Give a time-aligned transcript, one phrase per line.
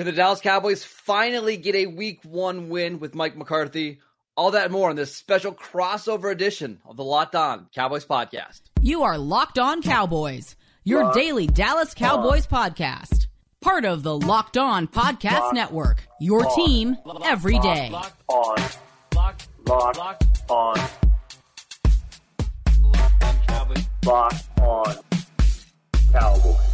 [0.00, 4.00] Can the Dallas Cowboys finally get a week one win with Mike McCarthy?
[4.34, 8.62] All that and more in this special crossover edition of the Locked On Cowboys podcast.
[8.80, 12.72] You are Locked On Cowboys, your Locked daily Dallas Cowboys on.
[12.72, 13.26] podcast.
[13.60, 16.08] Part of the Locked On Podcast Locked Network.
[16.18, 16.56] Your on.
[16.56, 17.90] team every day.
[17.90, 18.56] Locked on.
[19.14, 20.76] Locked, Locked on.
[22.84, 23.84] Locked on Cowboys.
[24.06, 24.96] Locked on
[26.10, 26.69] Cowboys.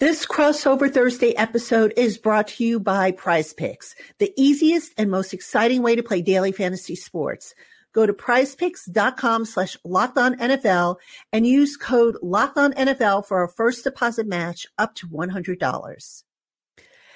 [0.00, 5.34] This crossover Thursday episode is brought to you by Prize Picks, the easiest and most
[5.34, 7.52] exciting way to play daily fantasy sports.
[7.92, 10.98] Go to prizepicks.com slash locked on NFL
[11.32, 16.22] and use code locked on NFL for a first deposit match up to $100.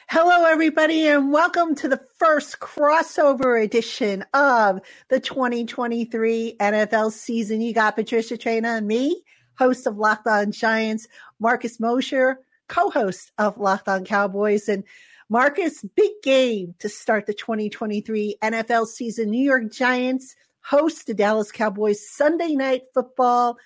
[0.09, 7.61] Hello, everybody, and welcome to the first crossover edition of the 2023 NFL season.
[7.61, 9.23] You got Patricia Traina and me,
[9.57, 11.07] host of Locked On Giants,
[11.39, 12.41] Marcus Mosher,
[12.73, 14.67] co-host of Locked On Cowboys.
[14.69, 14.83] And
[15.29, 19.31] Marcus, big game to start the 2023 NFL season.
[19.31, 23.59] New York Giants host the Dallas Cowboys Sunday night football,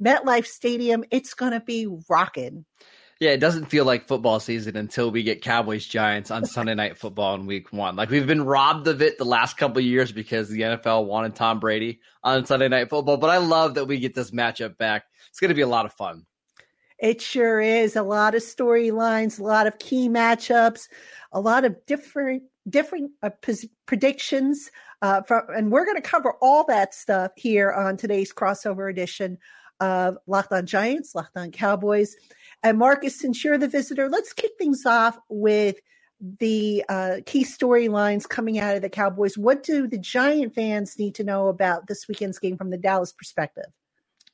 [0.00, 1.04] MetLife Stadium.
[1.10, 2.64] It's going to be rocking.
[3.18, 6.96] Yeah, it doesn't feel like football season until we get Cowboys Giants on Sunday night
[6.96, 7.96] football in week one.
[7.96, 11.58] Like we've been robbed of it the last couple years because the NFL wanted Tom
[11.58, 13.16] Brady on Sunday night football.
[13.16, 15.06] But I love that we get this matchup back.
[15.30, 16.26] It's going to be a lot of fun.
[17.04, 17.96] It sure is.
[17.96, 20.88] A lot of storylines, a lot of key matchups,
[21.32, 24.70] a lot of different different uh, p- predictions.
[25.02, 29.36] Uh, from, and we're going to cover all that stuff here on today's crossover edition
[29.80, 32.16] of Locked On Giants, Locked On Cowboys.
[32.62, 35.76] And Marcus, since you're the visitor, let's kick things off with
[36.40, 39.36] the uh, key storylines coming out of the Cowboys.
[39.36, 43.12] What do the Giant fans need to know about this weekend's game from the Dallas
[43.12, 43.66] perspective?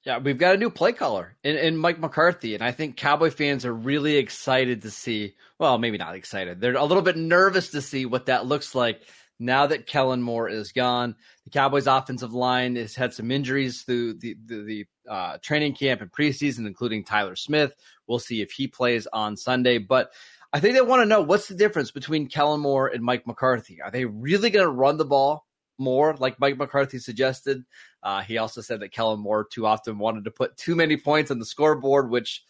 [0.05, 3.31] Yeah, we've got a new play caller in, in Mike McCarthy, and I think Cowboy
[3.31, 5.35] fans are really excited to see.
[5.59, 6.59] Well, maybe not excited.
[6.59, 9.03] They're a little bit nervous to see what that looks like
[9.39, 11.17] now that Kellen Moore is gone.
[11.45, 16.01] The Cowboys' offensive line has had some injuries through the the, the uh, training camp
[16.01, 17.75] and preseason, including Tyler Smith.
[18.07, 20.13] We'll see if he plays on Sunday, but.
[20.53, 23.81] I think they want to know what's the difference between Kellen Moore and Mike McCarthy.
[23.81, 25.47] Are they really going to run the ball
[25.81, 27.65] more, like Mike McCarthy suggested.
[28.03, 31.31] Uh, he also said that Kellen Moore too often wanted to put too many points
[31.31, 32.45] on the scoreboard, which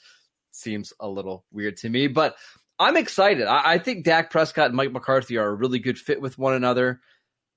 [0.51, 2.09] seems a little weird to me.
[2.09, 2.37] But
[2.79, 3.47] I'm excited.
[3.47, 6.55] I, I think Dak Prescott and Mike McCarthy are a really good fit with one
[6.55, 7.01] another.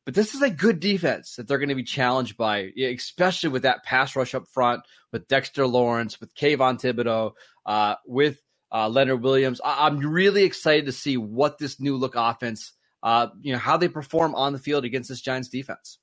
[0.06, 3.64] But this is a good defense that they're going to be challenged by, especially with
[3.64, 4.82] that pass rush up front,
[5.14, 7.32] with Dexter Lawrence, with Kayvon Thibodeaux,
[7.66, 8.38] uh, with
[8.74, 9.62] uh, Leonard Williams.
[9.64, 13.78] I- am really excited to see what this new look offense uh, you know, how
[13.78, 16.00] they perform on the field against this Giants defense.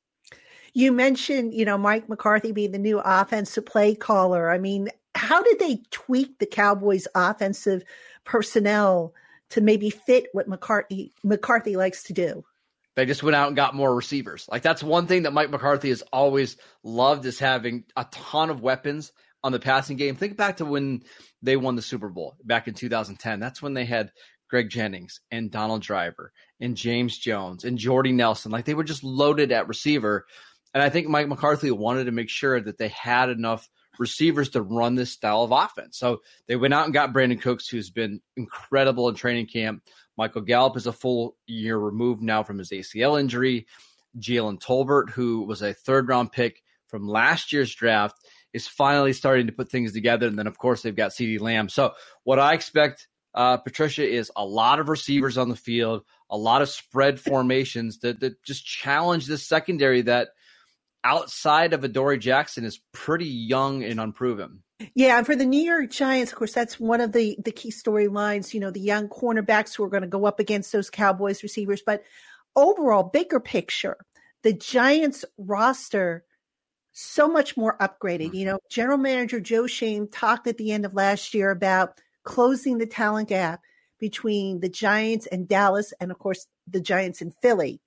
[0.72, 4.50] You mentioned, you know, Mike McCarthy being the new offensive play caller.
[4.50, 7.82] I mean, how did they tweak the Cowboys' offensive
[8.24, 9.12] personnel
[9.48, 12.44] to maybe fit what McCarthy McCarthy likes to do?
[12.94, 14.46] They just went out and got more receivers.
[14.50, 18.60] Like that's one thing that Mike McCarthy has always loved is having a ton of
[18.60, 19.10] weapons
[19.42, 20.16] on the passing game.
[20.16, 21.02] Think back to when
[21.42, 23.40] they won the Super Bowl back in 2010.
[23.40, 24.12] That's when they had
[24.50, 28.50] Greg Jennings and Donald Driver and James Jones and Jordy Nelson.
[28.50, 30.26] Like they were just loaded at receiver.
[30.74, 33.68] And I think Mike McCarthy wanted to make sure that they had enough
[33.98, 35.98] receivers to run this style of offense.
[35.98, 39.82] So they went out and got Brandin Cooks, who's been incredible in training camp.
[40.16, 43.66] Michael Gallup is a full year removed now from his ACL injury.
[44.18, 48.16] Jalen Tolbert, who was a third round pick from last year's draft,
[48.52, 50.26] is finally starting to put things together.
[50.26, 51.68] And then, of course, they've got CeeDee Lamb.
[51.68, 51.92] So,
[52.24, 56.62] what I expect uh, Patricia, is a lot of receivers on the field, a lot
[56.62, 60.28] of spread formations that, that just challenge this secondary that
[61.04, 64.62] outside of Adoree Jackson is pretty young and unproven.
[64.94, 67.70] Yeah, and for the New York Giants, of course, that's one of the the key
[67.70, 68.54] storylines.
[68.54, 71.82] You know, the young cornerbacks who are going to go up against those Cowboys receivers.
[71.84, 72.02] But
[72.56, 73.98] overall, bigger picture,
[74.42, 76.24] the Giants roster
[76.92, 78.34] so much more upgraded.
[78.34, 82.78] You know, General Manager Joe Schoen talked at the end of last year about closing
[82.78, 83.60] the talent gap
[83.98, 87.80] between the Giants and Dallas, and of course, the Giants and Philly.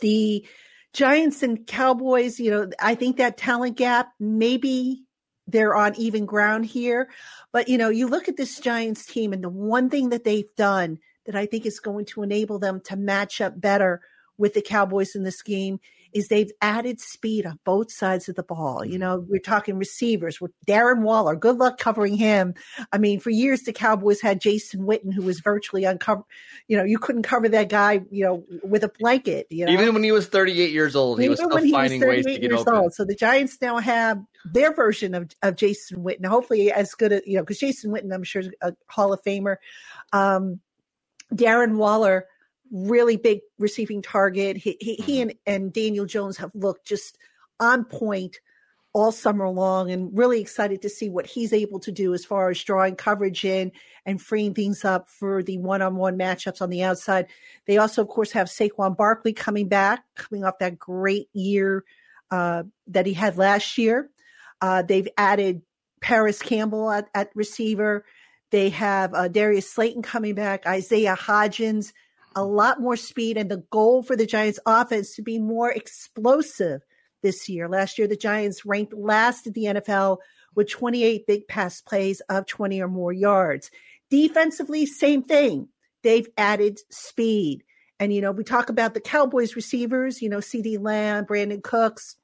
[0.00, 0.46] The
[0.92, 5.04] Giants and Cowboys, you know, I think that talent gap, maybe
[5.46, 7.08] they're on even ground here.
[7.52, 10.54] But, you know, you look at this Giants team, and the one thing that they've
[10.56, 14.00] done that I think is going to enable them to match up better
[14.38, 15.80] with the Cowboys in this game
[16.16, 18.84] is they've added speed on both sides of the ball.
[18.84, 19.00] You mm-hmm.
[19.00, 21.36] know, we're talking receivers with Darren Waller.
[21.36, 22.54] Good luck covering him.
[22.90, 26.24] I mean, for years the Cowboys had Jason Witten, who was virtually uncovered.
[26.68, 28.00] You know, you couldn't cover that guy.
[28.10, 29.46] You know, with a blanket.
[29.50, 29.72] You know?
[29.72, 32.52] even when he was 38 years old, he Even was still finding ways to get
[32.52, 32.74] open.
[32.74, 32.94] Old.
[32.94, 36.24] So the Giants now have their version of of Jason Witten.
[36.24, 39.22] Hopefully, as good as you know, because Jason Witten, I'm sure, is a Hall of
[39.22, 39.56] Famer.
[40.12, 40.60] Um,
[41.34, 42.26] Darren Waller,
[42.70, 44.56] really big receiving target.
[44.56, 45.30] He, he, he mm-hmm.
[45.30, 47.18] and, and Daniel Jones have looked just
[47.58, 48.38] on point
[48.92, 52.48] all summer long and really excited to see what he's able to do as far
[52.48, 53.70] as drawing coverage in
[54.06, 57.26] and freeing things up for the one-on-one matchups on the outside.
[57.66, 61.84] They also, of course, have Saquon Barkley coming back, coming off that great year
[62.30, 64.08] uh, that he had last year.
[64.62, 65.60] Uh, they've added
[66.00, 68.06] Parris Campbell at, at receiver.
[68.50, 71.92] They have uh, Darius Slayton coming back, Isaiah Hodgins,
[72.36, 76.82] a lot more speed, and the goal for the Giants offense to be more explosive–
[77.26, 77.68] this year.
[77.68, 80.18] Last year, the Giants ranked last in the NFL
[80.54, 83.70] with 28 big pass plays of 20 or more yards.
[84.10, 85.68] Defensively, same thing.
[86.04, 87.64] They've added speed.
[87.98, 92.16] And, you know, we talk about the Cowboys receivers, you know, CeeDee Lamb, Brandin Cooks,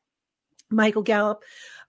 [0.70, 1.42] Michael Gallup.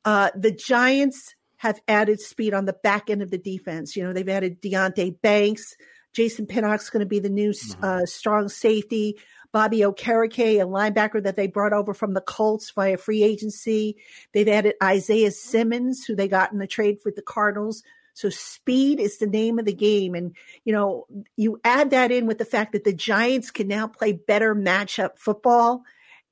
[0.04, 3.96] Uh, the Giants have added speed on the back end of the defense.
[3.96, 5.76] You know, they've added Deonte Banks.
[6.14, 7.84] Jason Pinnock's going to be the new mm-hmm.
[7.84, 9.18] uh, strong safety.
[9.52, 13.98] Bobby Okereke, a linebacker that they brought over from the Colts via free agency.
[14.34, 17.84] They've added Isaiah Simmons, who they got in the trade with the Cardinals.
[18.16, 20.16] So speed is the name of the game.
[20.16, 21.06] And, you know,
[21.36, 25.20] you add that in with the fact that the Giants can now play better matchup
[25.20, 25.84] football.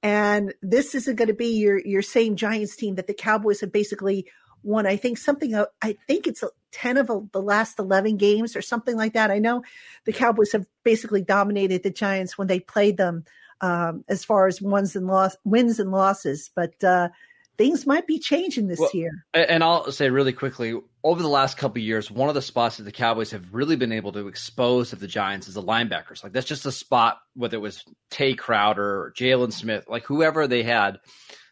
[0.03, 3.71] And this isn't going to be your, your same Giants team that the Cowboys have
[3.71, 4.25] basically
[4.63, 8.61] won, I think something, uh, I think it's 10 of the last 11 games or
[8.61, 9.31] something like that.
[9.31, 9.63] I know
[10.05, 13.25] the Cowboys have basically dominated the Giants when they played them
[13.61, 17.09] um, as far as wins and loss, wins and losses, but uh,
[17.57, 19.25] things might be changing this well, year.
[19.33, 20.73] And I'll say really quickly,
[21.03, 23.91] over the last couple years, one of the spots that the Cowboys have really been
[23.91, 26.23] able to expose of the Giants is the linebackers.
[26.23, 30.47] Like that's just a spot, whether it was Tae Crowder or Jaylon Smith, like whoever
[30.47, 30.99] they had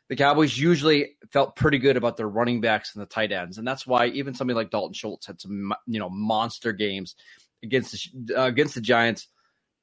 [0.09, 3.67] the Cowboys usually felt pretty good about their running backs and the tight ends, and
[3.67, 7.15] that's why even somebody like Dalton Schultz had some you know monster games
[7.63, 9.27] against the, uh, against the Giants,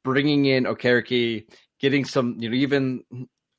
[0.04, 1.46] bringing in Okereke,
[1.80, 3.04] getting some you know even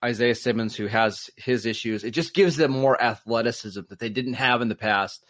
[0.04, 2.04] Isaiah Simmons who has his issues.
[2.04, 5.25] It just gives them more athleticism that they didn't have in the past.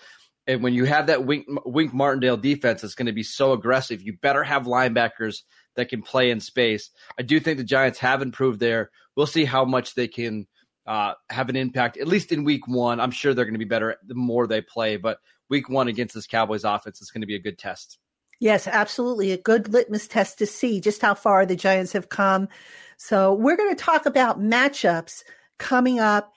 [0.46, 4.02] And when you have that Wink, Wink Martindale defense that's going to be so aggressive,
[4.02, 5.40] you better have linebackers
[5.76, 6.90] that can play in space.
[7.20, 8.90] I do think the Giants have improved there.
[9.16, 10.48] We'll see how much they can
[10.88, 13.00] uh, have an impact, at least in week one.
[13.00, 15.20] I'm sure they're going to be better the more they play, but
[15.50, 18.00] week one against this Cowboys offense is going to be a good test.
[18.40, 19.32] Yes, absolutely.
[19.32, 22.48] A good litmus test to see just how far the Giants have come.
[22.98, 25.24] So we're going to talk about matchups
[25.58, 26.32] coming up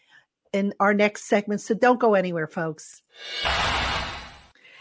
[0.52, 1.60] in our next segment.
[1.60, 3.02] So don't go anywhere, folks.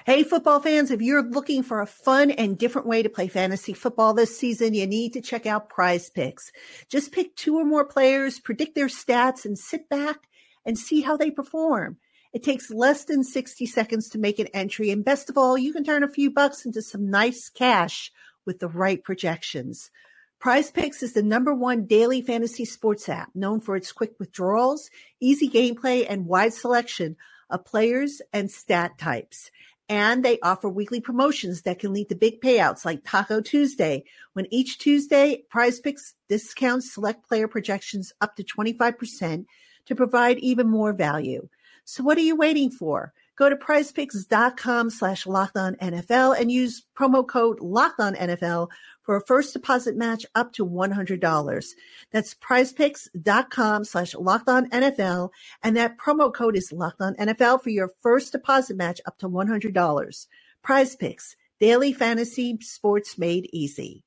[0.09, 3.73] Hey, football fans, if you're looking for a fun and different way to play fantasy
[3.73, 6.51] football this season, you need to check out prize picks.
[6.89, 10.17] Just pick two or more players, predict their stats, and sit back
[10.65, 11.97] and see how they perform.
[12.33, 14.89] It takes less than 60 seconds to make an entry.
[14.89, 18.11] And best of all, you can turn a few bucks into some nice cash
[18.47, 19.91] with the right projections.
[20.39, 24.89] Prize Picks is the number one daily fantasy sports app known for its quick withdrawals,
[25.19, 27.15] easy gameplay, and wide selection
[27.51, 29.51] of players and stat types.
[29.89, 34.03] And they offer weekly promotions that can lead to big payouts like Taco Tuesday,
[34.33, 39.45] when each Tuesday, prize picks discounts select player projections up to 25%
[39.88, 41.50] to provide even more value.
[41.86, 43.13] So what are you waiting for?
[43.39, 48.68] Go to prizepicks.com slash NFL and use promo code locked on NFL
[49.01, 51.66] for a first deposit match up to $100.
[52.11, 55.30] That's prizepicks.com slash NFL.
[55.64, 59.30] And that promo code is locked on NFL for your first deposit match up to
[59.30, 60.28] $100.
[60.61, 64.04] Prize picks, daily fantasy sports made easy.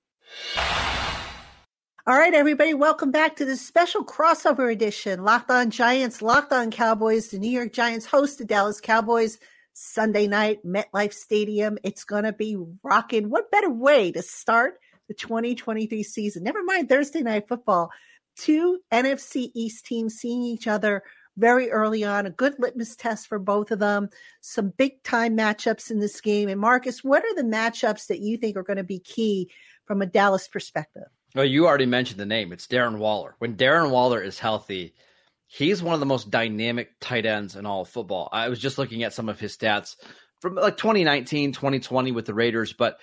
[2.04, 5.23] All right, everybody, welcome back to this special crossover edition.
[5.23, 7.28] Locked on Giants, Locked on Cowboys.
[7.28, 9.38] The New York Giants host the Dallas Cowboys
[9.73, 11.78] Sunday night, MetLife Stadium.
[11.85, 13.30] It's going to be rocking.
[13.30, 16.42] What better way to start the 2023 season.
[16.42, 17.92] Never mind Thursday night football.
[18.37, 21.04] Two NFC East teams seeing each other
[21.37, 24.09] very early on, a good litmus test for both of them.
[24.40, 26.49] Some big time matchups in this game.
[26.49, 29.50] And Marcus, what are the matchups that you think are going to be key
[29.85, 31.06] from a Dallas perspective?
[31.35, 32.53] Well, you already mentioned the name.
[32.53, 33.35] It's Darren Waller.
[33.39, 34.95] When Darren Waller is healthy,
[35.47, 38.29] he's one of the most dynamic tight ends in all of football.
[38.33, 39.97] I was just looking at some of his stats
[40.41, 42.99] from like 2019, 2020 with the Raiders, but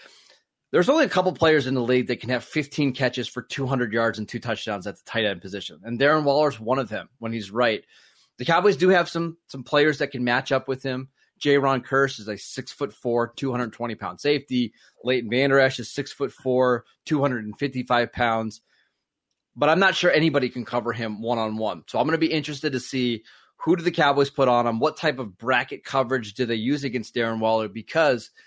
[0.71, 3.91] there's only a couple players in the league that can have 15 catches for 200
[3.91, 7.09] yards and two touchdowns at the tight end position, and Darren Waller's one of them
[7.17, 7.83] when he's right.
[8.37, 11.09] The Cowboys do have some some players that can match up with him.
[11.39, 14.73] Jayron Kearse is a six foot four, 220 pound safety.
[15.03, 18.61] Leighton Vander Esch is six foot four, 255 pounds.
[19.55, 21.83] But I'm not sure anybody can cover him one on one.
[21.87, 23.23] So I'm going to be interested to see
[23.57, 24.79] who do the Cowboys put on him?
[24.79, 27.67] What type of bracket coverage do they use against Darren Waller?
[27.67, 28.31] Because–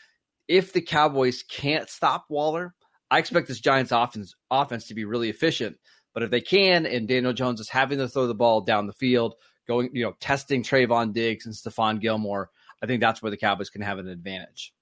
[0.48, 2.74] if the Cowboys can't stop Waller,
[3.10, 5.78] I expect this Giants offense offense to be really efficient.
[6.14, 8.92] But if they can, and Daniel Jones is having to throw the ball down the
[8.92, 9.34] field,
[9.66, 12.50] going, you know, testing Trevon Diggs and Stephon Gilmore,
[12.82, 14.72] I think that's where the Cowboys can have an advantage.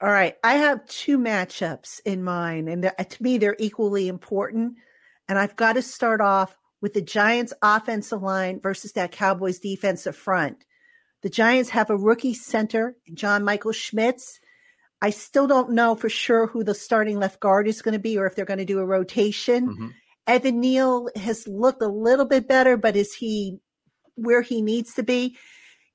[0.00, 0.36] All right.
[0.44, 4.74] I have two matchups in mind, and to me, they're equally important.
[5.28, 10.14] And I've got to start off with the Giants offensive line versus that Cowboys defensive
[10.14, 10.64] front.
[11.22, 14.38] The Giants have a rookie center, John Michael Schmitz.
[15.02, 18.18] I still don't know for sure who the starting left guard is going to be
[18.18, 19.68] or if they're going to do a rotation.
[19.68, 19.88] Mm-hmm.
[20.26, 23.58] Evan Neal has looked a little bit better, but is he
[24.14, 25.36] where he needs to be?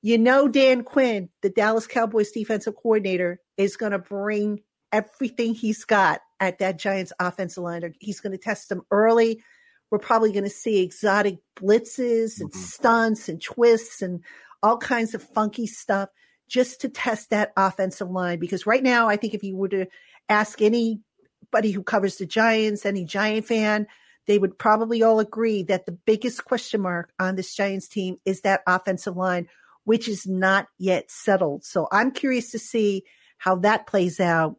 [0.02, 5.84] You know, Dan Quinn, the Dallas Cowboys defensive coordinator, is going to bring everything he's
[5.84, 7.94] got at that Giants offensive line.
[8.00, 9.42] He's going to test them early.
[9.90, 12.60] We're probably going to see exotic blitzes and mm-hmm.
[12.60, 14.20] stunts and twists and
[14.62, 16.08] all kinds of funky stuff
[16.48, 18.38] just to test that offensive line.
[18.38, 19.86] Because right now, I think if you were to
[20.28, 23.86] ask anybody who covers the Giants, any Giant fan,
[24.26, 28.42] they would probably all agree that the biggest question mark on this Giants team is
[28.42, 29.48] that offensive line,
[29.84, 31.64] which is not yet settled.
[31.64, 33.04] So I'm curious to see
[33.38, 34.56] how that plays out.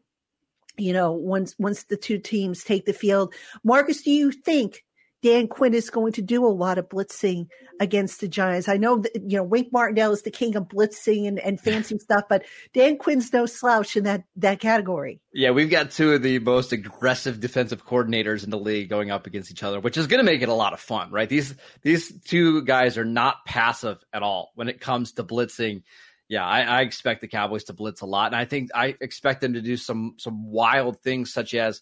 [0.77, 4.83] You know, once once the two teams take the field, Marcus, do you think
[5.23, 7.47] Dan Quinn is going to do a lot of blitzing
[7.79, 8.67] against the Giants.
[8.67, 11.97] I know that, you know, Wink Martindale is the king of blitzing and, and fancy
[11.97, 15.21] stuff, but Dan Quinn's no slouch in that, that category.
[15.33, 19.25] Yeah, we've got two of the most aggressive defensive coordinators in the league going up
[19.25, 21.29] against each other, which is going to make it a lot of fun, right?
[21.29, 25.83] These, these two guys are not passive at all when it comes to blitzing.
[26.27, 28.27] Yeah, I, I expect the Cowboys to blitz a lot.
[28.27, 31.81] And I think I expect them to do some, some wild things such as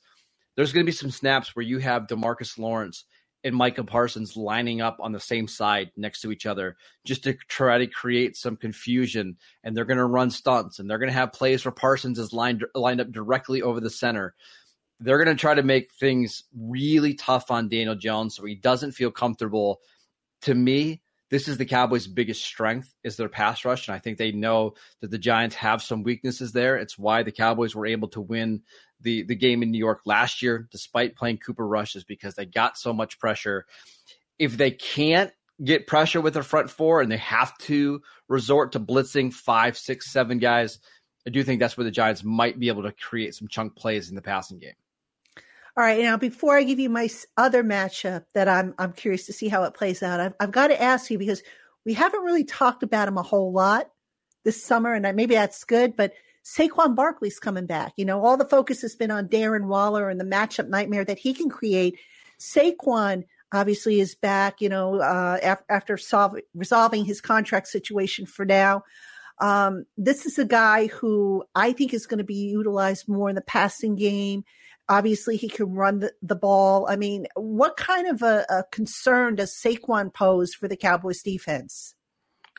[0.56, 3.04] there's going to be some snaps where you have Demarcus Lawrence
[3.44, 7.34] and Micah Parsons lining up on the same side next to each other just to
[7.48, 9.38] try to create some confusion.
[9.64, 12.34] And they're going to run stunts and they're going to have plays where Parsons is
[12.34, 14.36] lined, lined up directly over the center.
[15.00, 18.92] They're going to try to make things really tough on Daniel Jones so he doesn't
[18.92, 19.82] feel comfortable.
[20.44, 24.18] To me, this is the Cowboys' biggest strength is their pass rush, and I think
[24.18, 26.76] they know that the Giants have some weaknesses there.
[26.76, 28.62] It's why the Cowboys were able to win
[29.00, 32.46] the the game in New York last year, despite playing Cooper Rush, is because they
[32.46, 33.66] got so much pressure.
[34.38, 35.32] If they can't
[35.64, 40.12] get pressure with their front four and they have to resort to blitzing five, six,
[40.12, 40.80] seven guys,
[41.26, 44.10] I do think that's where the Giants might be able to create some chunk plays
[44.10, 44.74] in the passing game.
[45.78, 49.34] All right, now before I give you my other matchup that I'm I'm curious to
[49.34, 51.44] see how it plays out, I've, I've got to ask you because
[51.86, 53.90] we haven't really talked about him a whole lot
[54.44, 55.96] this summer, and maybe that's good.
[55.96, 56.12] But
[56.44, 57.94] Saquon Barkley's coming back.
[57.96, 61.20] You know, all the focus has been on Darren Waller and the matchup nightmare that
[61.20, 61.98] he can create.
[62.38, 63.24] Saquon
[63.54, 64.60] obviously is back.
[64.60, 68.84] You know, uh, after, after solve, resolving his contract situation for now.
[69.40, 73.36] Um, this is a guy who I think is going to be utilized more in
[73.36, 74.44] the passing game.
[74.92, 76.86] Obviously, he can run the, the ball.
[76.90, 81.96] I mean, what kind of a, a concern does Saquon pose for the Cowboys defense?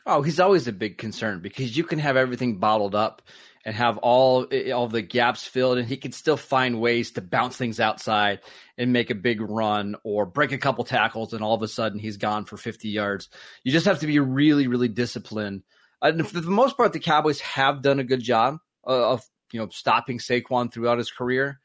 [0.07, 3.21] Oh, he's always a big concern because you can have everything bottled up
[3.63, 7.21] and have all eh, all the gaps filled, and he can still find ways to
[7.21, 8.39] bounce things outside
[8.79, 11.99] and make a big run or break a couple tackles, and all of a sudden
[11.99, 13.29] he's gone for 50 yards.
[13.63, 15.61] You just have to be really, really disciplined.
[16.01, 19.59] And for the most part, the Cowboys have done a good job uh, of you
[19.59, 21.59] know stopping Saquon throughout his career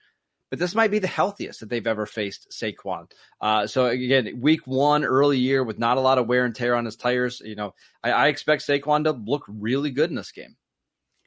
[0.50, 3.10] but this might be the healthiest that they've ever faced Saquon.
[3.40, 6.74] Uh, so again, week one, early year with not a lot of wear and tear
[6.74, 7.42] on his tires.
[7.44, 10.56] You know, I, I expect Saquon to look really good in this game.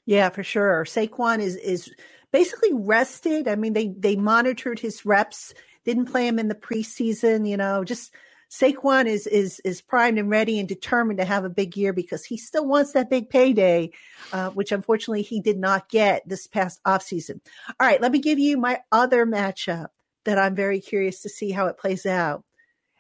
[0.06, 0.84] Yeah, for sure.
[0.86, 1.92] Saquon is is
[2.32, 3.48] basically rested.
[3.48, 5.54] I mean, they they monitored his reps,
[5.86, 7.48] didn't play him in the preseason.
[7.48, 8.14] You know, just
[8.52, 12.26] Saquon is is is primed and ready and determined to have a big year because
[12.26, 13.92] he still wants that big payday,
[14.34, 17.40] uh, which unfortunately he did not get this past offseason.
[17.80, 19.88] All right, let me give you my other matchup
[20.26, 22.44] that I'm very curious to see how it plays out.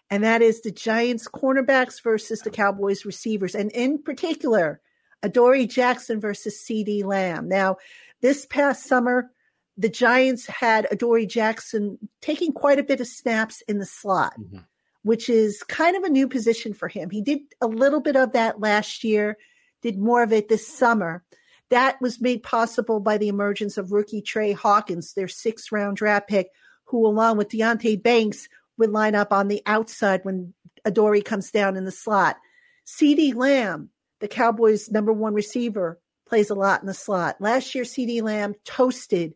[0.09, 3.53] And that is the Giants cornerbacks versus the Cowboys receivers.
[3.53, 4.79] And in particular,
[5.21, 7.49] Adoree Jackson versus CeeDee Lamb.
[7.49, 7.77] Now,
[8.21, 9.31] this past summer,
[9.77, 14.33] the Giants had Adoree Jackson taking quite a bit of snaps in the slot.
[14.39, 14.57] Mm-hmm
[15.03, 17.09] which is kind of a new position for him.
[17.09, 19.37] He did a little bit of that last year,
[19.81, 21.23] did more of it this summer.
[21.69, 26.27] That was made possible by the emergence of rookie Tre Hawkins, their sixth round draft
[26.27, 26.49] pick,
[26.85, 30.53] who, along with Deonte Banks, would line up on the outside when
[30.85, 32.37] Adoree comes down in the slot.
[32.85, 33.89] CeeDee Lamb,
[34.19, 37.39] the Cowboys' number one receiver, plays a lot in the slot.
[37.39, 39.33] Last year, CeeDee Lamb toasted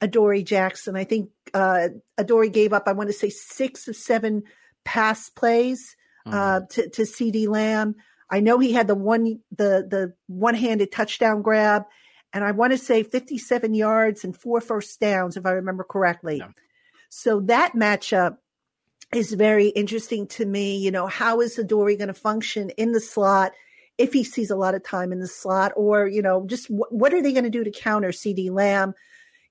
[0.00, 0.96] Adoree Jackson.
[0.96, 1.88] I think uh,
[2.18, 4.44] Adoree gave up, I want to say, six of seven
[4.84, 5.96] pass plays
[6.26, 6.38] uh, mm-hmm.
[6.38, 7.96] uh, to, to CeeDee Lamb.
[8.30, 11.84] I know he had the one the the one handed touchdown grab,
[12.32, 16.38] and I want to say 57 yards and four first downs, if I remember correctly.
[16.38, 16.48] Yeah.
[17.10, 18.38] So that matchup
[19.14, 20.78] is very interesting to me.
[20.78, 23.52] You know, how is Adoree' going to function in the slot
[23.98, 26.86] if he sees a lot of time in the slot, or you know, just w-
[26.88, 28.94] what are they going to do to counter CeeDee Lamb?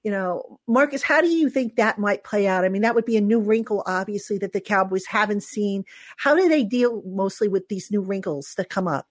[0.04, 2.66] You know, Marcus, how do you think that might play out?
[2.66, 5.86] I mean, that would be a new wrinkle, obviously, that the Cowboys haven't seen.
[6.18, 9.08] How do they deal mostly with these new wrinkles that come up?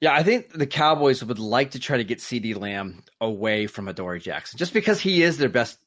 [0.00, 3.86] Yeah, I think the Cowboys would like to try to get CeeDee Lamb away from
[3.86, 5.78] Adoree' Jackson, just because he is their best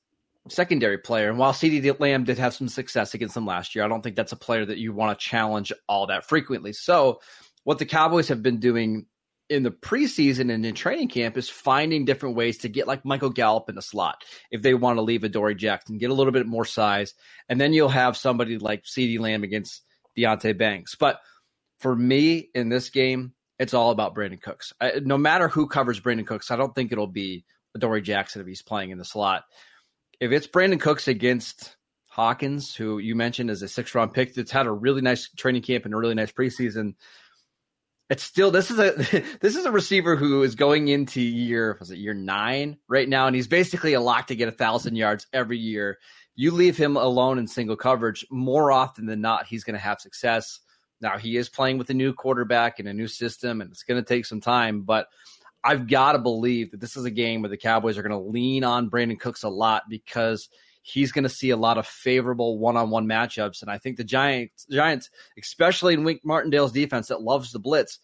[0.48, 1.30] secondary player.
[1.30, 4.15] And while CeeDee Lamb did have some success against them last year, I don't think
[4.15, 6.72] that's a player that you want to challenge all that frequently.
[6.72, 7.20] So,
[7.63, 9.06] what the Cowboys have been doing
[9.49, 13.29] in the preseason and in training camp is finding different ways to get like Michael
[13.29, 16.47] Gallup in the slot if they want to leave Adoree' Jackson, get a little bit
[16.47, 17.13] more size,
[17.47, 19.83] and then you'll have somebody like CeeDee Lamb against
[20.17, 20.95] Deonte Banks.
[20.95, 21.19] But
[21.79, 24.73] for me in this game, it's all about Brandin Cooks.
[24.81, 28.47] I, no matter who covers Brandin Cooks, I don't think it'll be Adoree' Jackson if
[28.47, 29.43] he's playing in the slot
[30.19, 31.75] if it's Brandin Cooks against
[32.09, 35.61] Hawkins, who you mentioned as a six round pick that's had a really nice training
[35.61, 36.95] camp and a really nice preseason,
[38.09, 38.91] it's still this is a
[39.41, 43.27] this is a receiver who is going into year was it year nine right now,
[43.27, 45.97] and he's basically a lock to get a thousand yards every year.
[46.35, 50.01] You leave him alone in single coverage more often than not, he's going to have
[50.01, 50.59] success.
[51.01, 54.01] Now he is playing with a new quarterback and a new system, and it's going
[54.01, 55.07] to take some time, but
[55.63, 58.29] I've got to believe that this is a game where the Cowboys are going to
[58.29, 60.47] lean on Brandin Cooks a lot because
[60.88, 63.63] he's going to see a lot of favorable one-on-one matchups.
[63.63, 65.10] And I think the Giants, Giants,
[65.42, 67.98] especially in Wink Martindale's defense that loves the blitz,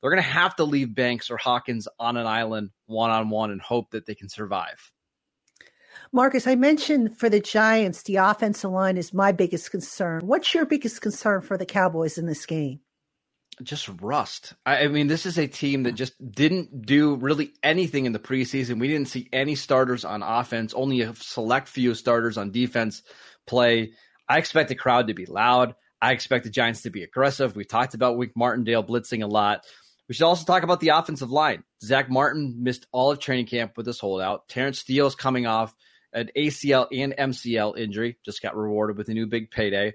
[0.00, 3.90] they're going to have to leave Banks or Hawkins on an island one-on-one and hope
[3.90, 4.92] that they can survive.
[6.12, 10.20] Marcus, I mentioned for the Giants, the offensive line is my biggest concern.
[10.24, 12.78] What's your biggest concern for the Cowboys in this game?
[13.62, 14.54] Just rust.
[14.64, 18.18] I, I, mean, this is a team that just didn't do really anything in the
[18.18, 18.78] preseason.
[18.78, 23.02] We didn't see any starters on offense, only a select few starters on defense
[23.46, 23.92] play.
[24.28, 25.74] I expect the crowd to be loud.
[26.00, 27.56] I expect the Giants to be aggressive.
[27.56, 29.64] We talked about Wink Martindale blitzing a lot.
[30.08, 31.64] We should also talk about the offensive line.
[31.82, 34.48] Zack Martin missed all of training camp with this holdout.
[34.48, 35.74] Terence Steele is coming off
[36.12, 39.92] an ACL and MCL injury, just got rewarded with a new big payday.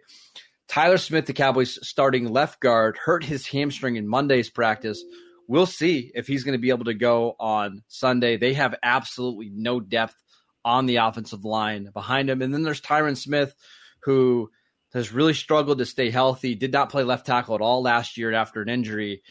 [0.73, 5.03] Tyler Smith, the Cowboys starting left guard, hurt his hamstring in Monday's practice.
[5.47, 8.37] We'll see if he's going to be able to go on Sunday.
[8.37, 10.15] They have absolutely no depth
[10.65, 12.41] on the offensive line behind him.
[12.41, 13.53] And then there's Tyron Smith,
[14.01, 14.49] who
[14.93, 18.33] has really struggled to stay healthy, did not play left tackle at all last year
[18.33, 19.21] after an injury.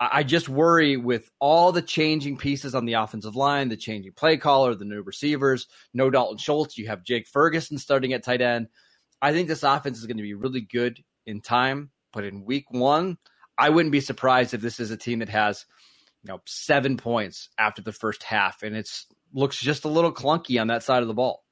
[0.00, 4.38] I just worry with all the changing pieces on the offensive line, the changing play
[4.38, 6.76] caller, the new receivers, no Dalton Schultz.
[6.76, 8.66] You have Jake Ferguson starting at tight end.
[9.22, 12.70] I think this offense is going to be really good in time, but in week
[12.70, 13.18] one,
[13.58, 15.66] I wouldn't be surprised if this is a team that has,
[16.22, 20.60] you know, seven points after the first half, and it's looks just a little clunky
[20.60, 21.44] on that side of the ball.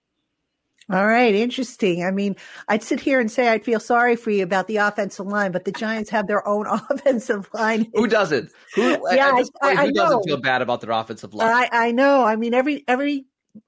[0.91, 2.03] All right, interesting.
[2.03, 2.35] I mean,
[2.67, 5.67] I'd sit here and say I'd feel sorry for you about the offensive line, but
[5.67, 7.87] the Giants have their own offensive line.
[7.93, 8.51] Who doesn't?
[8.75, 11.53] Who, yeah, point, I, I, who doesn't feel bad about their offensive line?
[11.53, 12.25] I, I know.
[12.25, 13.27] I mean, every every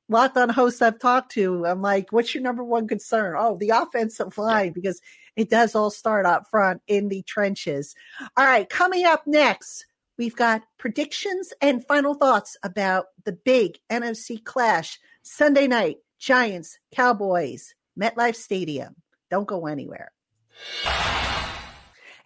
[0.09, 3.35] locked on hosts I've talked to, I'm like, what's your number one concern?
[3.39, 4.73] Oh, the offensive line, yeah.
[4.75, 5.01] because
[5.37, 7.95] it does all start up front in the trenches.
[8.37, 9.87] All right, coming up next,
[10.19, 17.75] we've got predictions and final thoughts about the big NFC clash Sunday night, Giants, Cowboys,
[17.99, 18.97] MetLife Stadium.
[19.31, 20.13] Don't go anywhere.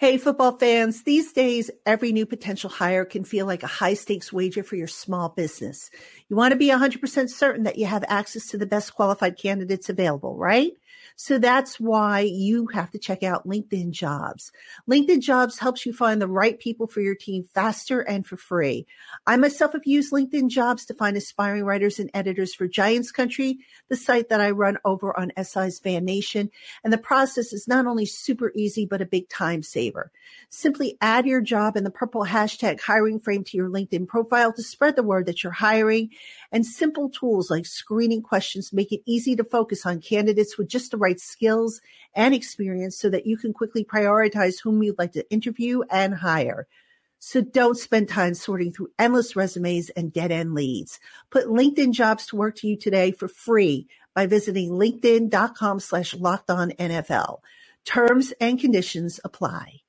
[0.04, 4.30] Hey, football fans, these days, every new potential hire can feel like a high stakes
[4.30, 5.90] wager for your small business.
[6.28, 9.88] You want to be 100% certain that you have access to the best qualified candidates
[9.88, 10.72] available, right?
[11.16, 14.50] So that's why you have to check out LinkedIn Jobs.
[14.90, 18.86] LinkedIn Jobs helps you find the right people for your team faster and for free.
[19.26, 23.58] I myself have used LinkedIn Jobs to find aspiring writers and editors for Giants Country,
[23.88, 26.50] the site that I run over on SI's Fan Nation.
[26.82, 30.10] And the process is not only super easy, but a big time saver.
[30.50, 34.62] Simply add your job and the purple hashtag hiring frame to your LinkedIn profile to
[34.62, 36.10] spread the word that you're hiring.
[36.54, 40.92] And simple tools like screening questions make it easy to focus on candidates with just
[40.92, 41.80] the right skills
[42.14, 46.68] and experience so that you can quickly prioritize whom you'd like to interview and hire.
[47.18, 51.00] So don't spend time sorting through endless resumes and dead end leads.
[51.28, 56.50] Put LinkedIn jobs to work to you today for free by visiting linkedin.com slash locked
[56.50, 57.40] on NFL.
[57.84, 59.80] Terms and conditions apply.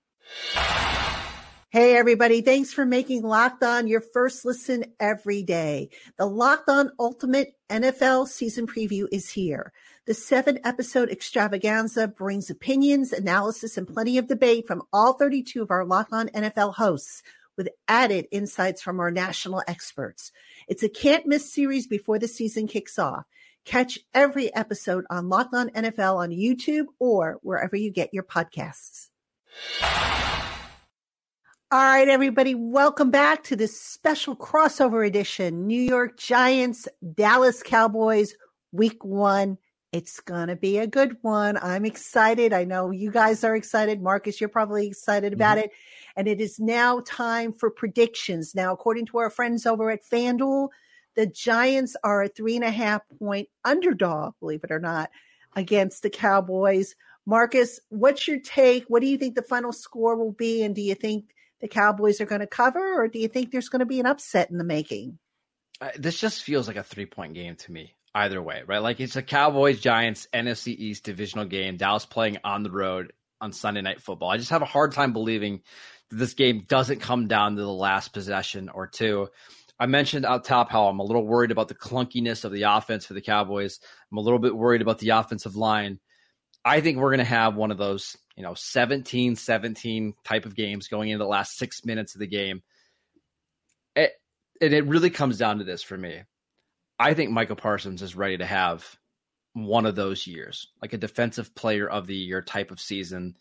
[1.76, 2.40] Hey, everybody.
[2.40, 5.90] Thanks for making Locked On your first listen every day.
[6.18, 9.74] The Locked On Ultimate NFL season preview is here.
[10.06, 15.70] The seven episode extravaganza brings opinions, analysis, and plenty of debate from all 32 of
[15.70, 17.22] our Locked On NFL hosts
[17.58, 20.32] with added insights from our national experts.
[20.70, 23.26] It's a can't miss series before the season kicks off.
[23.66, 29.10] Catch every episode on Locked On NFL on YouTube or wherever you get your podcasts.
[31.71, 38.36] All right, everybody, welcome back to this special crossover edition New York Giants, Dallas Cowboys,
[38.71, 39.58] week one.
[39.91, 41.58] It's going to be a good one.
[41.58, 42.54] I'm excited.
[42.54, 43.99] I know you guys are excited.
[43.99, 45.65] Marcus, you're probably excited about mm-hmm.
[45.65, 45.71] it.
[46.15, 48.54] And it is now time for predictions.
[48.54, 50.69] Now, according to our friends over at FanDuel,
[51.15, 55.10] the Giants are a three and a half point underdog, believe it or not,
[55.56, 56.95] against the Cowboys.
[57.25, 58.86] Marcus, what's your take?
[58.88, 60.62] What do you think the final score will be?
[60.62, 63.70] And do you think the Cowboys are going to cover, or do you think there's
[63.70, 65.20] going to be an upset in the making?
[65.82, 68.82] Uh, this just feels like a three point game to me, either way, right?
[68.82, 71.78] Like it's a Cowboys Giants NFC East divisional game.
[71.78, 74.30] Dallas playing on the road on Sunday Night Football.
[74.30, 75.62] I just have a hard time believing
[76.10, 79.28] that this game doesn't come down to the last possession or two.
[79.78, 83.06] I mentioned out top how I'm a little worried about the clunkiness of the offense
[83.06, 83.80] for the Cowboys.
[84.12, 86.00] I'm a little bit worried about the offensive line.
[86.63, 90.56] I think we're going to have one of those, you know, 17 17 type of
[90.56, 92.62] games going into the last six minutes of the game.
[93.95, 94.12] It,
[94.62, 96.21] and it really comes down to this for me.
[96.98, 98.86] I think Micah Parsons is ready to have
[99.54, 103.36] one of those years, like a defensive player of the year type of season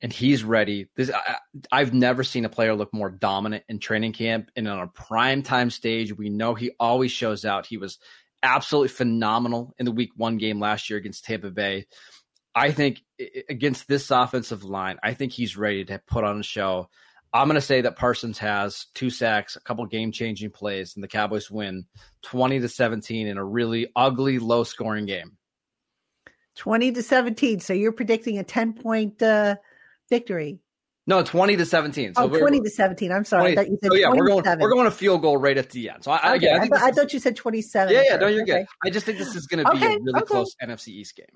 [0.00, 0.88] and he's ready.
[0.96, 1.10] This
[1.72, 4.86] I, have never seen a player look more dominant in training camp and on a
[4.86, 6.16] prime time stage.
[6.16, 7.66] We know he always shows out.
[7.66, 7.98] He was
[8.42, 11.86] absolutely phenomenal in the Week One game last year against Tampa Bay.
[12.54, 13.02] I think
[13.48, 16.88] against this offensive line, I think he's ready to put on a show.
[17.32, 21.04] I'm going to say that Parsons has two sacks, a couple game changing plays, and
[21.04, 21.84] the Cowboys win
[22.22, 25.36] 20 to 17 in a really ugly, low scoring game.
[26.56, 27.60] 20 to 17.
[27.60, 29.56] So you're predicting a 10 point uh,
[30.08, 30.60] victory.
[31.06, 32.14] No, 20 to 17.
[32.14, 33.12] So oh, 20 to 17.
[33.12, 33.52] I'm sorry.
[33.52, 35.56] 20, I thought you said oh, yeah, we're going, we're going a field goal right
[35.56, 36.04] at the end.
[36.04, 36.50] So I, okay.
[36.50, 37.94] I, I, th- I thought you said 27.
[37.94, 38.58] Yeah, yeah, no, you're okay.
[38.58, 38.66] good.
[38.84, 39.94] I just think this is going to be okay.
[39.94, 40.26] a really okay.
[40.26, 41.26] close NFC East game.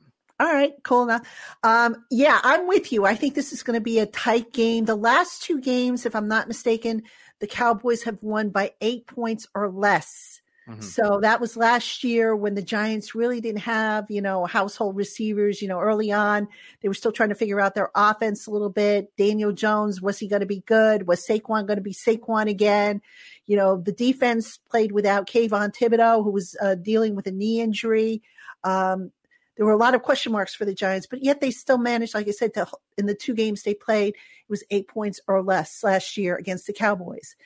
[0.42, 1.24] All right, cool enough.
[1.62, 3.07] Um, yeah, I'm with you.
[3.07, 4.87] I think this is going to be a tight game.
[4.87, 7.05] The last two games, if I'm not mistaken,
[7.38, 10.40] the Cowboys have won by eight points or less.
[10.68, 10.81] Mm-hmm.
[10.81, 15.62] So that was last year when the Giants really didn't have, you know, household receivers,
[15.62, 16.48] you know, early on.
[16.81, 19.16] They were still trying to figure out their offense a little bit.
[19.16, 21.07] Daniel Jones, was he going to be good?
[21.07, 23.00] Was Saquon going to be Saquon again?
[23.46, 27.61] You know, the defense played without Kayvon Thibodeaux, who was uh, dealing with a knee
[27.61, 28.22] injury.
[28.64, 29.12] Um,
[29.57, 32.15] there were a lot of question marks for the Giants, but yet they still managed,
[32.15, 35.43] like I said, to in the two games they played, it was eight points or
[35.43, 37.37] less last year against the Cowboys.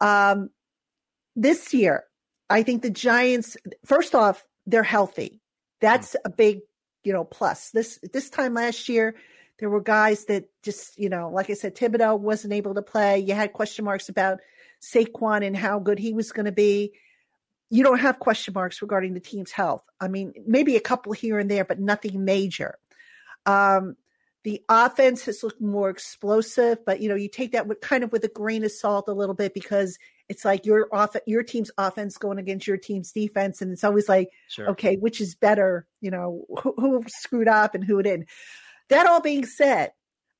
[0.00, 0.50] Um,
[1.34, 2.04] this year,
[2.50, 5.40] I think the Giants, first off, they're healthy.
[5.80, 6.60] That's a big,
[7.04, 7.70] you know, plus.
[7.70, 9.14] This this time last year,
[9.58, 13.18] there were guys that just, you know, like I said, Thibodeaux wasn't able to play.
[13.18, 14.40] You had question marks about
[14.82, 16.92] Saquon and how good he was going to be.
[17.70, 19.82] You don't have question marks regarding the team's health.
[20.00, 22.78] I mean, maybe a couple here and there, but nothing major.
[23.46, 23.96] Um,
[24.44, 28.12] the offense has looked more explosive, but you know, you take that with kind of
[28.12, 31.70] with a grain of salt a little bit because it's like your off your team's
[31.76, 34.70] offense going against your team's defense, and it's always like, sure.
[34.70, 35.86] okay, which is better?
[36.00, 38.28] You know, who, who screwed up and who didn't.
[38.88, 39.92] That all being said,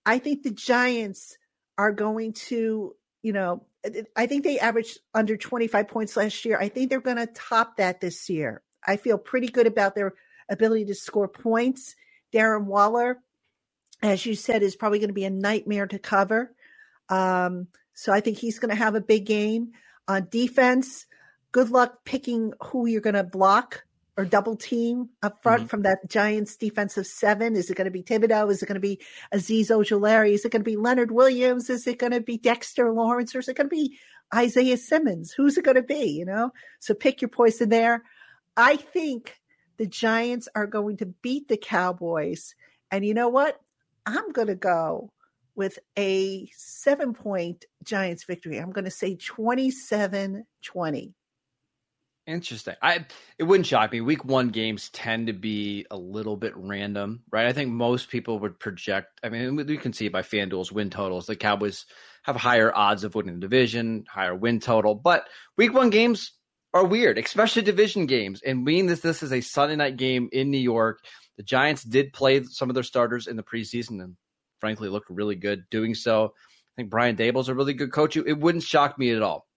[0.06, 1.36] I think the Giants
[1.76, 3.66] are going to, you know,
[4.16, 6.58] I think they averaged under 25 points last year.
[6.58, 8.62] I think they're going to top that this year.
[8.86, 10.14] I feel pretty good about their
[10.48, 11.94] ability to score points.
[12.32, 13.18] Darren Waller,
[14.02, 16.54] as you said, is probably going to be a nightmare to cover.
[17.08, 19.72] Um, so I think he's going to have a big game.
[20.06, 21.06] On defense,
[21.52, 23.84] good luck picking who you're going to block
[24.18, 25.68] or double team up front mm-hmm.
[25.68, 27.54] from that Giants defensive seven.
[27.54, 28.50] Is it going to be Thibodeaux?
[28.50, 29.00] Is it going to be
[29.32, 30.32] Azeez Ojulari?
[30.32, 31.70] Is it going to be Leonard Williams?
[31.70, 33.34] Is it going to be Dexter Lawrence?
[33.34, 33.96] Or is it going to be
[34.34, 35.32] Isaiah Simmons?
[35.32, 36.04] Who's it going to be?
[36.18, 36.50] You know,
[36.80, 38.02] so pick your poison there.
[38.56, 39.36] I think
[39.76, 42.56] the Giants are going to beat the Cowboys.
[42.90, 43.60] And you know what?
[44.04, 45.12] I'm going to go
[45.54, 48.58] with a seven point Giants victory.
[48.58, 51.14] I'm going to say 27 20.
[52.28, 52.74] Interesting.
[52.82, 53.06] I
[53.38, 54.02] it wouldn't shock me.
[54.02, 57.46] Week one games tend to be a little bit random, right?
[57.46, 59.18] I think most people would project.
[59.24, 61.86] I mean, we can see by FanDuel's win totals, the Cowboys
[62.24, 64.94] have higher odds of winning the division, higher win total.
[64.94, 66.32] But week one games
[66.74, 68.42] are weird, especially division games.
[68.42, 70.98] And being this this is a Sunday night game in New York,
[71.38, 74.16] the Giants did play some of their starters in the preseason and
[74.60, 76.26] frankly looked really good doing so.
[76.26, 78.18] I think Brian Daboll's a really good coach.
[78.18, 79.47] It wouldn't shock me at all.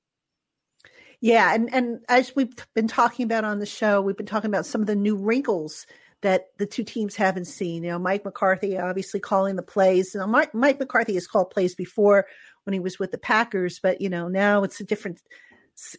[1.21, 4.65] Yeah, and and as we've been talking about on the show, we've been talking about
[4.65, 5.85] some of the new wrinkles
[6.21, 7.83] that the two teams haven't seen.
[7.83, 10.15] You know, Mike McCarthy obviously calling the plays.
[10.15, 12.25] Know, Mike, Mike McCarthy has called plays before
[12.63, 15.21] when he was with the Packers, but you know now it's a different,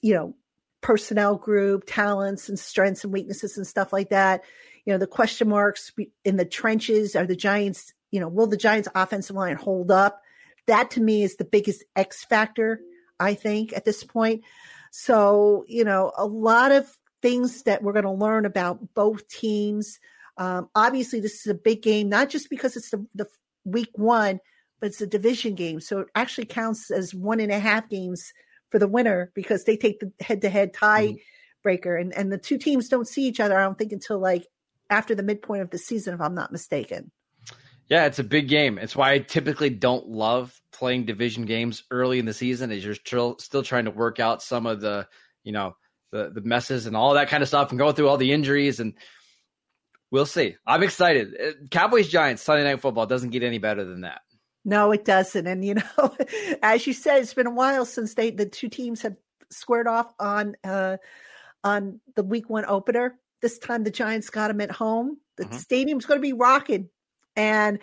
[0.02, 0.34] you know,
[0.80, 4.42] personnel group, talents and strengths and weaknesses and stuff like that.
[4.84, 5.92] You know, the question marks
[6.24, 10.20] in the trenches are the Giants, you know, will the Giants offensive line hold up?
[10.66, 12.80] That to me is the biggest X factor,
[13.20, 14.42] I think, at this point.
[14.94, 16.86] So, you know, a lot of
[17.22, 19.98] things that we're going to learn about both teams.
[20.36, 23.26] Um, obviously, this is a big game, not just because it's the, the
[23.64, 24.38] week one,
[24.80, 25.80] but it's a division game.
[25.80, 28.34] So it actually counts as one and a half games
[28.70, 31.16] for the winner because they take the head to head tie mm-hmm.
[31.62, 31.96] breaker.
[31.96, 34.46] And, and the two teams don't see each other, I don't think, until like
[34.90, 37.10] after the midpoint of the season, if I'm not mistaken.
[37.92, 38.78] Yeah, it's a big game.
[38.78, 42.94] It's why I typically don't love playing division games early in the season as you're
[42.94, 45.06] still still trying to work out some of the,
[45.44, 45.76] you know,
[46.10, 48.80] the the messes and all that kind of stuff and going through all the injuries
[48.80, 48.94] and
[50.10, 50.56] we'll see.
[50.66, 51.34] I'm excited.
[51.38, 54.22] Uh, Cowboys Giants Sunday night football doesn't get any better than that.
[54.64, 55.46] No, it doesn't.
[55.46, 56.16] And you know,
[56.62, 59.16] as you said, it's been a while since they the two teams have
[59.50, 60.96] squared off on uh
[61.62, 63.18] on the week one opener.
[63.42, 65.18] This time the Giants got them at home.
[65.36, 65.56] The mm-hmm.
[65.56, 66.88] stadium's going to be rocking.
[67.36, 67.78] And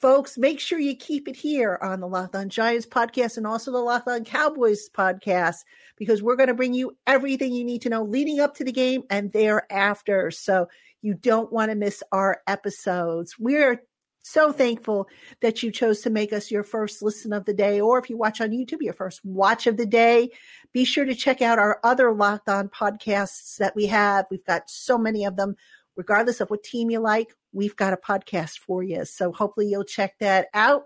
[0.00, 3.70] folks, make sure you keep it here on the Locked On Giants podcast and also
[3.70, 5.58] the Locked On Cowboys podcast
[5.96, 8.72] because we're going to bring you everything you need to know leading up to the
[8.72, 10.30] game and thereafter.
[10.30, 10.68] So
[11.02, 13.36] you don't want to miss our episodes.
[13.38, 13.82] We're
[14.22, 15.08] so thankful
[15.40, 18.16] that you chose to make us your first listen of the day, or if you
[18.16, 20.30] watch on YouTube, your first watch of the day.
[20.72, 24.26] Be sure to check out our other Locked On podcasts that we have.
[24.30, 25.54] We've got so many of them.
[25.94, 29.04] Regardless of what team you like, we've got a podcast for you.
[29.04, 30.84] So hopefully you'll check that out.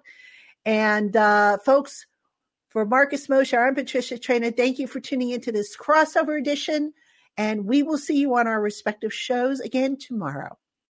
[0.64, 2.06] And uh, folks,
[2.68, 4.56] for Marcus Mosher, I'm Patricia Traina.
[4.56, 6.92] Thank you for tuning into this crossover edition.
[7.36, 10.56] And we will see you on our respective shows again tomorrow.